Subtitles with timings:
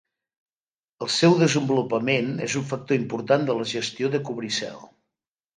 [1.05, 4.83] El seu desenvolupament és un factor important de la gestió de cobricel.